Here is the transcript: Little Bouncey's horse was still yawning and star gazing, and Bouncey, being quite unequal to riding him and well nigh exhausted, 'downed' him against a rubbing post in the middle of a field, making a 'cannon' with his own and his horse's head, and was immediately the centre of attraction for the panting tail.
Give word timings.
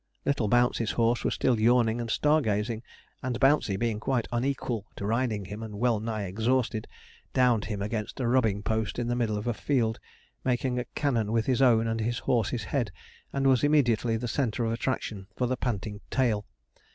Little 0.25 0.47
Bouncey's 0.47 0.89
horse 0.93 1.23
was 1.23 1.35
still 1.35 1.59
yawning 1.59 2.01
and 2.01 2.09
star 2.09 2.41
gazing, 2.41 2.81
and 3.21 3.39
Bouncey, 3.39 3.77
being 3.77 3.99
quite 3.99 4.27
unequal 4.31 4.87
to 4.95 5.05
riding 5.05 5.45
him 5.45 5.61
and 5.61 5.75
well 5.77 5.99
nigh 5.99 6.23
exhausted, 6.23 6.87
'downed' 7.33 7.65
him 7.65 7.83
against 7.83 8.19
a 8.19 8.27
rubbing 8.27 8.63
post 8.63 8.97
in 8.97 9.09
the 9.09 9.15
middle 9.15 9.37
of 9.37 9.45
a 9.45 9.53
field, 9.53 9.99
making 10.43 10.79
a 10.79 10.85
'cannon' 10.95 11.31
with 11.31 11.45
his 11.45 11.61
own 11.61 11.85
and 11.85 11.99
his 11.99 12.17
horse's 12.17 12.63
head, 12.63 12.91
and 13.31 13.45
was 13.45 13.63
immediately 13.63 14.17
the 14.17 14.27
centre 14.27 14.65
of 14.65 14.71
attraction 14.71 15.27
for 15.35 15.45
the 15.45 15.55
panting 15.55 16.01
tail. 16.09 16.47